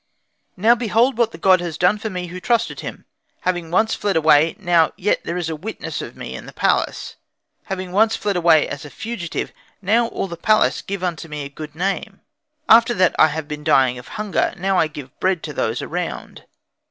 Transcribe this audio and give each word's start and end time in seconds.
_"Now 0.57 0.73
behold 0.73 1.15
what 1.19 1.31
the 1.31 1.37
god 1.37 1.61
has 1.61 1.77
done 1.77 1.99
for 1.99 2.09
me 2.09 2.25
who 2.25 2.39
trusted 2.39 2.79
in 2.79 2.87
him. 2.87 3.05
Having 3.41 3.69
once 3.69 3.93
fled 3.93 4.15
away, 4.15 4.55
yet 4.57 4.59
now 4.59 4.91
there 5.23 5.37
is 5.37 5.47
a 5.47 5.55
witness 5.55 6.01
of 6.01 6.15
me 6.17 6.33
in 6.33 6.47
the 6.47 6.53
palace. 6.53 7.17
Once 7.69 7.69
having 7.69 8.09
fled 8.21 8.35
away, 8.35 8.67
as 8.67 8.83
a 8.83 8.89
fugitive, 8.89 9.51
now 9.79 10.07
all 10.07 10.23
in 10.23 10.31
the 10.31 10.37
palace 10.37 10.81
give 10.81 11.03
unto 11.03 11.27
me 11.27 11.43
a 11.45 11.49
good 11.49 11.75
name. 11.75 12.21
After 12.67 12.95
that 12.95 13.13
I 13.19 13.27
had 13.27 13.47
been 13.47 13.63
dying 13.63 13.99
of 13.99 14.07
hunger, 14.17 14.55
now 14.57 14.79
I 14.79 14.87
give 14.87 15.19
bread 15.19 15.43
to 15.43 15.53
those 15.53 15.83
around. 15.83 16.45